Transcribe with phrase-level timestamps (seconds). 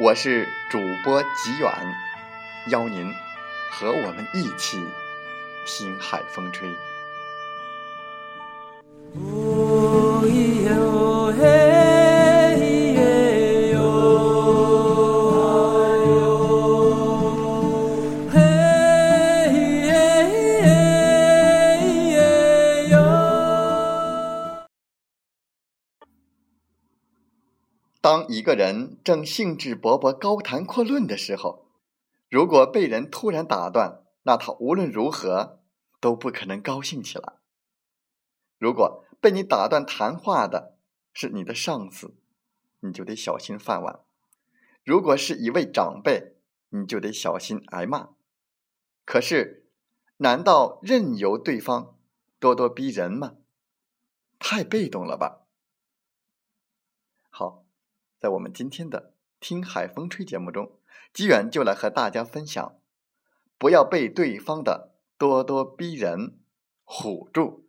[0.00, 1.72] 我是主播吉远，
[2.68, 3.12] 邀您
[3.68, 4.80] 和我们一起
[5.66, 6.70] 听海风吹。
[28.08, 31.66] 当一个人正兴致勃勃高谈阔论的时候，
[32.30, 35.60] 如果被人突然打断，那他无论如何
[36.00, 37.34] 都不可能高兴起来。
[38.56, 40.78] 如果被你打断谈话的
[41.12, 42.14] 是你的上司，
[42.80, 44.00] 你就得小心饭碗；
[44.82, 46.34] 如果是一位长辈，
[46.70, 48.08] 你就得小心挨骂。
[49.04, 49.66] 可是，
[50.16, 51.98] 难道任由对方
[52.40, 53.34] 咄咄逼人吗？
[54.38, 55.42] 太被动了吧！
[58.20, 59.00] 在我们今天的
[59.38, 60.72] 《听海风吹》节目中，
[61.12, 62.74] 机缘就来和大家分享：
[63.56, 66.40] 不要被对方的咄咄逼人
[66.84, 67.68] 唬住。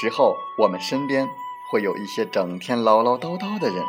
[0.00, 1.28] 时候，我们身边
[1.68, 3.84] 会有一些整天唠唠叨叨的人，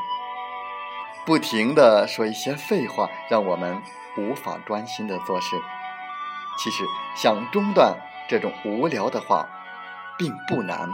[1.25, 3.81] 不停的说一些废话，让我们
[4.17, 5.61] 无法专心的做事。
[6.57, 6.83] 其实，
[7.15, 7.95] 想中断
[8.27, 9.47] 这种无聊的话，
[10.17, 10.89] 并不难。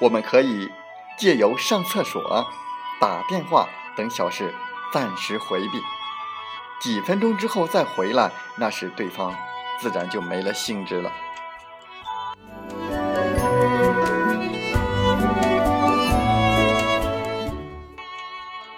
[0.00, 0.68] 我们可以
[1.16, 2.44] 借由上厕所、
[3.00, 4.52] 打电话等小事
[4.92, 5.80] 暂时回避，
[6.80, 9.32] 几分钟之后再回来，那时对方
[9.78, 11.12] 自然就没了兴致了。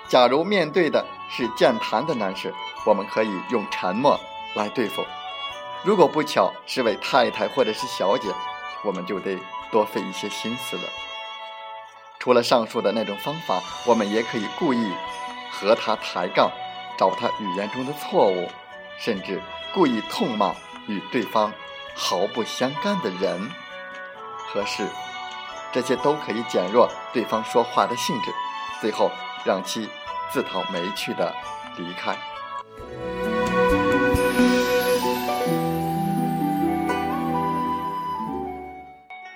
[0.09, 2.55] 假如面对的是健谈的男士，
[2.87, 4.19] 我们可以用沉默
[4.55, 5.03] 来对付；
[5.85, 8.29] 如果不巧是位太太或者是小姐，
[8.83, 9.39] 我们就得
[9.71, 10.83] 多费一些心思了。
[12.19, 14.93] 除了上述的那种方法，我们也可以故意
[15.51, 16.51] 和他抬杠，
[16.97, 18.49] 找他语言中的错误，
[18.99, 19.43] 甚至
[19.75, 20.55] 故意痛骂
[20.87, 21.53] 与对方
[21.95, 23.51] 毫不相干的人
[24.47, 24.89] 和事，
[25.71, 28.33] 这些都可以减弱对方说话的兴致，
[28.81, 29.11] 最后
[29.45, 29.87] 让其。
[30.31, 31.35] 自讨没趣的
[31.77, 32.17] 离开。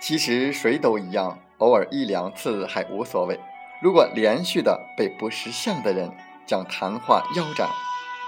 [0.01, 3.41] 其实谁都一样，偶尔一两次还无所谓。
[3.81, 6.11] 如果连续的被不识相的人
[6.45, 7.69] 将谈话腰斩，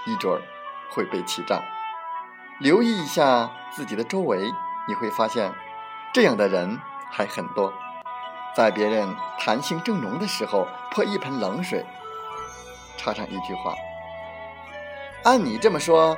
[0.07, 0.41] 一准儿
[0.89, 1.61] 会被气炸。
[2.59, 4.51] 留意一下自己的周围，
[4.87, 5.51] 你会发现，
[6.13, 6.79] 这样的人
[7.11, 7.73] 还很多。
[8.55, 11.85] 在别人谈性正浓的时候，泼一盆冷水。
[12.97, 13.75] 插上一句话，
[15.23, 16.17] 按你这么说，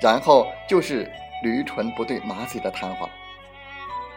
[0.00, 1.10] 然后就是
[1.42, 3.08] 驴唇不对马嘴的谈话。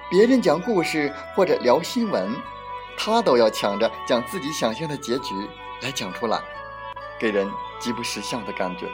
[0.10, 2.34] 别人讲故事或者聊新闻，
[2.98, 5.36] 他都要抢着将自己想象的结局
[5.82, 6.40] 来讲出来，
[7.20, 8.88] 给人极不识相的感觉。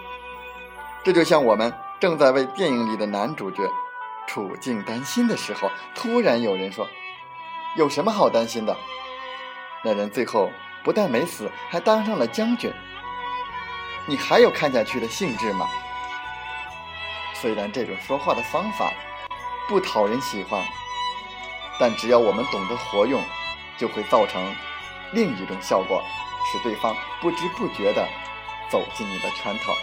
[1.03, 3.61] 这就像我们正在为电影里的男主角
[4.27, 6.87] 处境担心的时候，突然有人说
[7.77, 8.75] ：“有什么好担心的？”
[9.85, 10.49] 那人最后
[10.83, 12.71] 不但没死，还当上了将军。
[14.05, 15.69] 你还有看下去的兴致吗？
[17.33, 18.93] 虽然这种说话的方法
[19.67, 20.63] 不讨人喜欢，
[21.77, 23.21] 但只要我们懂得活用，
[23.77, 24.41] 就会造成
[25.11, 26.01] 另一种效果，
[26.51, 28.07] 使对方不知不觉地
[28.69, 29.73] 走进你的圈套，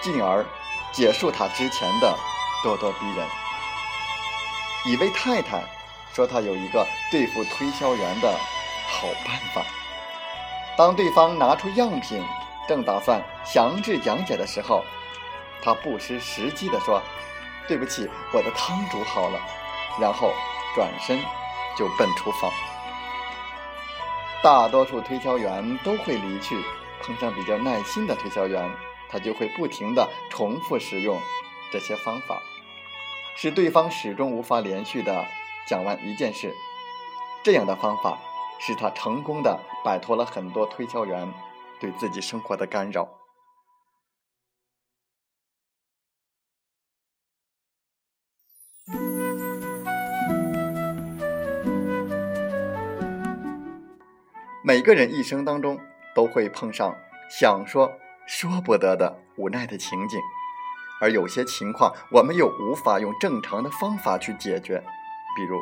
[0.00, 0.44] 进而
[0.92, 2.16] 结束他之前的
[2.62, 3.26] 咄咄逼人。
[4.86, 5.62] 一位太太
[6.14, 8.38] 说，她有一个对付推销员的
[8.94, 9.64] 好办法。
[10.76, 12.24] 当对方拿出样品，
[12.68, 14.84] 正打算详细讲解的时候，
[15.62, 17.02] 他不失时机地说
[17.66, 19.40] ：“对不起，我的汤煮好了。”
[20.00, 20.30] 然后
[20.74, 21.18] 转身
[21.76, 22.50] 就奔厨房。
[24.42, 26.62] 大多数推销员都会离去，
[27.02, 28.70] 碰上比较耐心的推销员，
[29.08, 31.20] 他就会不停地重复使用
[31.72, 32.42] 这些方法，
[33.36, 35.24] 使对方始终无法连续地
[35.66, 36.54] 讲完一件事。
[37.42, 38.18] 这样的方法
[38.66, 41.30] 使他成功的摆脱了很多推销员
[41.78, 43.06] 对自己生活的干扰。
[54.62, 55.78] 每个人一生当中
[56.14, 56.96] 都会碰上
[57.28, 57.92] 想说
[58.26, 60.18] 说不得的无奈的情景，
[61.02, 64.82] 而有些情况我们又无法用正常的方法去解决。
[65.36, 65.58] 比如，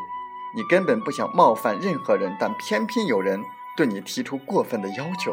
[0.55, 3.45] 你根本不想冒犯任何人，但偏偏有人
[3.77, 5.33] 对你提出过分的要求；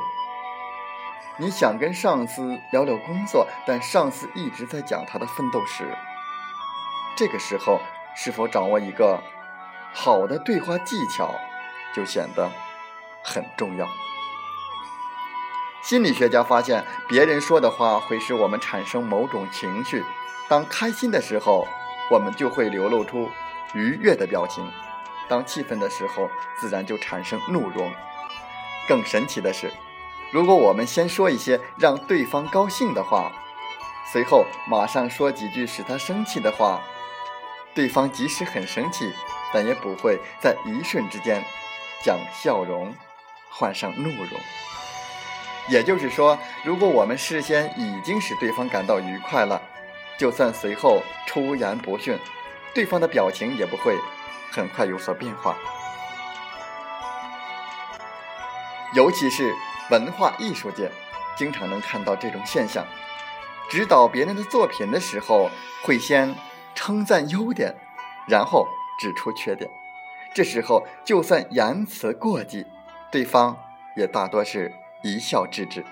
[1.38, 5.84] 你想跟上司聊聊工作，但上司一直在讲他的奋斗史。
[7.16, 7.80] 这个时候，
[8.16, 9.22] 是否掌握一个
[9.94, 11.34] 好的对话技巧，
[11.96, 12.50] 就显得。
[13.22, 13.86] 很重要。
[15.84, 20.04] 心理学家发现，别人说的话会使我们产生某种情绪。
[20.48, 21.68] 当开心的时候，
[22.10, 23.30] 我们就会流露出
[23.74, 24.64] 愉悦的表情；
[25.30, 26.30] 当气愤的时候，
[26.60, 27.90] 自然就产生怒容。
[28.88, 29.72] 更神奇的是，
[30.32, 33.32] 如果我们先说一些让对方高兴的话，
[34.12, 36.82] 随后马上说几句使他生气的话，
[37.74, 39.14] 对方即使很生气，
[39.54, 41.42] 但也不会在一瞬之间
[42.04, 42.94] 将笑容。
[43.52, 44.40] 换上怒容，
[45.70, 49.60] 也就是说，如果我们事先已经使对方感到愉快了，
[50.20, 52.16] 就算随后出言不逊，
[52.76, 53.98] 对方的表情也不会
[54.52, 55.56] 很快有所变化。
[58.94, 59.54] 尤其是
[59.92, 60.92] 文化艺术界，
[61.38, 62.86] 经常能看到这种现象：
[63.70, 65.50] 指导别人的作品的时候，
[65.84, 66.36] 会先
[66.74, 67.76] 称赞优点，
[68.28, 68.68] 然后
[69.00, 69.70] 指出缺点。
[70.34, 72.66] 这时候，就算言辞过激。
[73.12, 73.58] 对方
[73.96, 74.74] 也大多是
[75.04, 75.84] 一笑置之。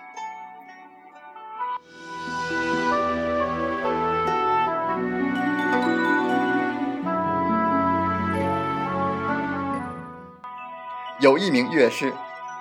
[11.20, 12.14] 有一名乐师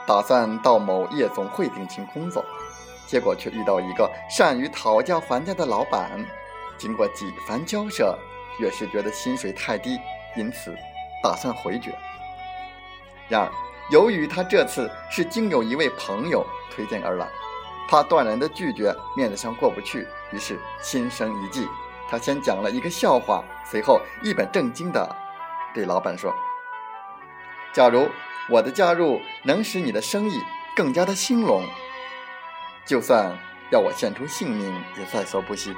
[0.07, 2.43] 打算到某夜总会顶勤工作，
[3.07, 6.25] 结果却遇到一个善于讨价还价的老板。
[6.79, 8.19] 经过几番交涉，
[8.59, 9.99] 乐师觉得薪水太低，
[10.37, 10.75] 因此
[11.23, 11.95] 打算回绝。
[13.29, 13.53] 然而，
[13.91, 17.29] 由于他这次是经有一位朋友推荐而来，
[17.91, 21.69] 怕断然的拒绝面子上过不去，于是心生一计。
[22.09, 25.15] 他先讲了一个笑话，随后一本正经的
[25.75, 26.33] 对老板说
[27.75, 28.09] ：“假如
[28.49, 30.41] 我的加入能使你的生意
[30.75, 31.67] 更加的兴隆，
[32.85, 33.37] 就算
[33.71, 35.75] 要我献出性命也在所不惜。”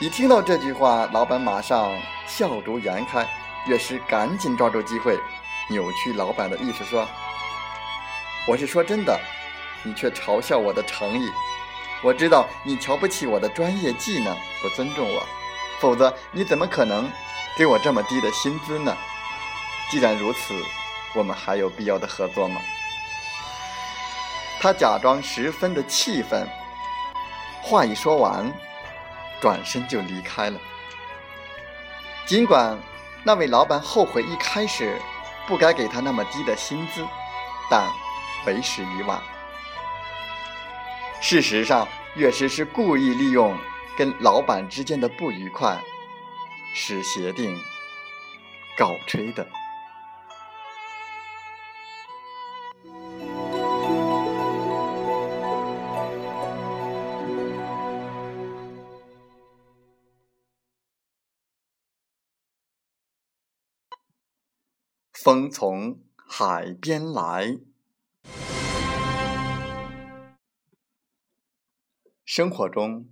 [0.00, 3.26] 一听到这句话，老板马上笑逐颜开，
[3.66, 5.18] 乐师赶紧抓住机会。
[5.70, 7.08] 扭曲老板的意思说
[8.46, 9.18] ：“我是说真的，
[9.82, 11.30] 你却嘲笑我的诚意。
[12.02, 15.26] 我知道你瞧不起我的专业技能，不尊重我，
[15.80, 17.10] 否则你怎么可能
[17.56, 18.94] 给我这么低的薪资呢？
[19.90, 20.54] 既然如此，
[21.14, 22.60] 我们还有必要的合作吗？”
[24.60, 26.48] 他假装十分的气愤，
[27.62, 28.52] 话一说完，
[29.40, 30.60] 转身就离开了。
[32.26, 32.78] 尽管
[33.22, 35.00] 那位老板后悔一开始。
[35.46, 37.06] 不该给他那么低的薪资，
[37.70, 37.86] 但
[38.46, 39.20] 为时已晚。
[41.20, 43.54] 事实上，乐师是故意利用
[43.94, 45.78] 跟老板之间的不愉快，
[46.74, 47.62] 使协定
[48.74, 49.46] 告吹的。
[65.24, 67.58] 风从海边来。
[72.26, 73.08] 生活中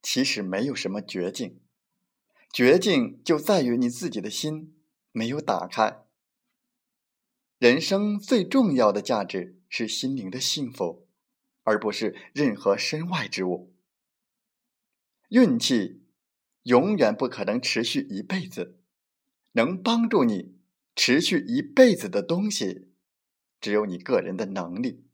[0.00, 1.60] 其实没有什么绝境，
[2.50, 4.74] 绝境就在于你自己的心
[5.12, 6.06] 没有打开。
[7.58, 11.06] 人生最重要的价值是心灵的幸福，
[11.64, 13.74] 而不是任何身外之物。
[15.28, 16.06] 运气
[16.62, 18.80] 永远不可能持续一辈子，
[19.52, 20.58] 能帮助你。
[20.94, 22.92] 持续一辈子的东西，
[23.60, 25.06] 只有你个人的能力。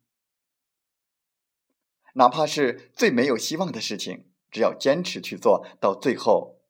[2.14, 6.61] 哪怕是最没有希望的事情，只要坚持去做到最后，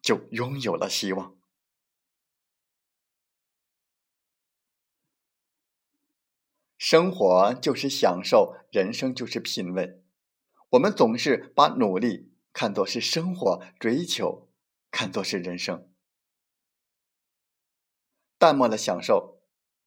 [0.00, 1.36] 就拥有了希望。
[6.78, 10.02] 生活就是享受，人生就是品味。
[10.70, 14.48] 我们总是把努力看作是生活，追求
[14.90, 15.91] 看作是人生，
[18.42, 19.40] 淡漠了享受，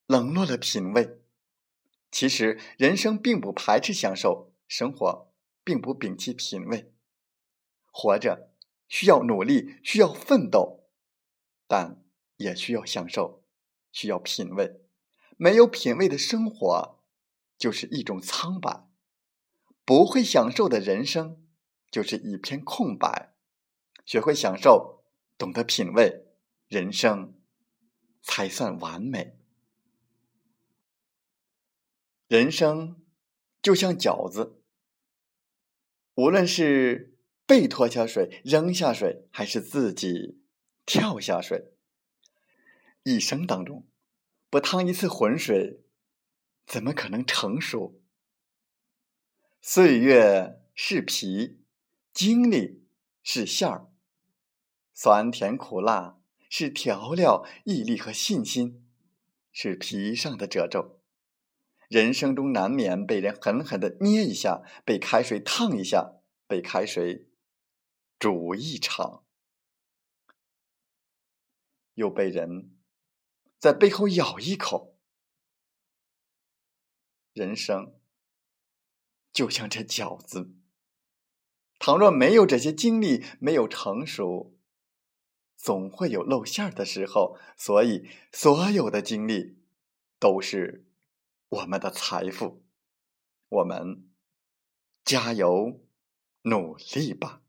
[0.06, 1.20] 冷落了品味。
[2.10, 5.34] 其实，人生并不排斥享受，生活
[5.66, 6.94] 并不摒弃品味。
[7.92, 8.54] 活着
[8.88, 10.86] 需要努力，需要奋斗，
[11.68, 12.02] 但
[12.38, 13.44] 也需要享受，
[13.92, 14.80] 需要品味。
[15.36, 17.04] 没有品味的生活，
[17.58, 18.88] 就是一种苍白；
[19.84, 21.46] 不会享受的人生，
[21.92, 23.34] 就是一片空白。
[24.06, 25.04] 学会享受，
[25.38, 26.28] 懂得品味，
[26.70, 27.34] 人生
[28.26, 29.38] 才算完美。
[32.28, 33.06] 人生
[33.62, 34.60] 就像饺子，
[36.16, 37.16] 无论是
[37.46, 40.42] 被拖下水、扔下水，还是自己
[40.88, 41.76] 跳下水，
[43.04, 43.88] 一生当中
[44.50, 45.84] 不趟一次浑水，
[46.66, 48.02] 怎么可能成熟？
[49.62, 51.64] 岁月是皮，
[52.12, 52.88] 经历
[53.22, 53.92] 是馅儿，
[54.94, 58.88] 酸甜苦辣是调料，毅力和信心
[59.52, 61.02] 是皮上的褶皱。
[61.88, 67.30] 人生中难免被人狠狠的捏一下，被开水烫一下，被开水
[68.18, 69.24] 煮一场，
[71.94, 72.76] 又被人
[73.60, 74.98] 在背后咬一口。
[77.34, 78.00] 人生
[79.32, 80.56] 就像这饺子，
[81.78, 84.55] 倘若没有这些经历，没有成熟，
[85.56, 87.38] 总会有露馅儿的时候。
[87.58, 89.58] 所以，所有的经历
[90.20, 90.84] 都是。
[91.48, 92.64] 我们的财富，
[93.48, 94.10] 我们
[95.06, 95.80] 加油
[96.42, 97.44] 努力吧。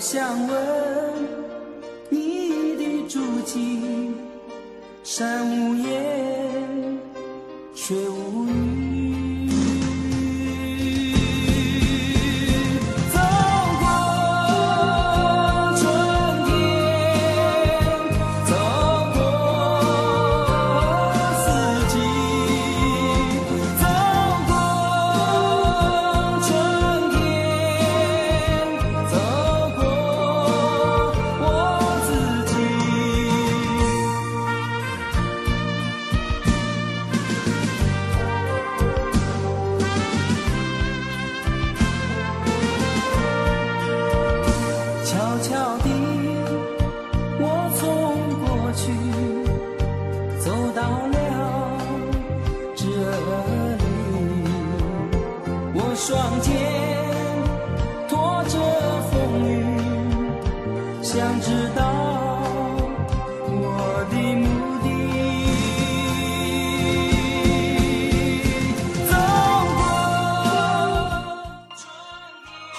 [0.00, 0.69] 想问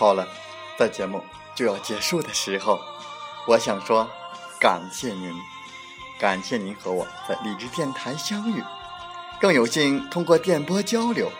[0.01, 0.27] 好了，
[0.79, 2.81] 在节目就要结束的时候，
[3.45, 4.09] 我想说，
[4.59, 5.31] 感谢您，
[6.19, 8.63] 感谢您和我在荔枝电台相遇，
[9.39, 11.31] 更有幸通过电波交流。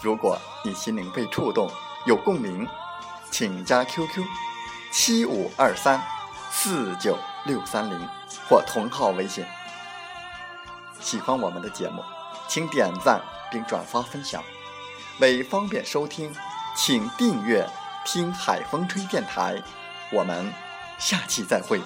[0.00, 1.70] 如果你心灵被触动，
[2.04, 2.66] 有共鸣，
[3.30, 4.24] 请加 QQ
[4.90, 6.02] 七五二三
[6.50, 8.08] 四九六三零
[8.48, 9.46] 或同号微信。
[10.98, 12.02] 喜欢我们的节目，
[12.48, 14.42] 请点赞并转发分享。
[15.20, 16.34] 为方便收听，
[16.76, 17.64] 请订阅
[18.04, 19.62] “听海风吹电台”。
[20.12, 20.52] 我们
[20.98, 21.80] 下期再会。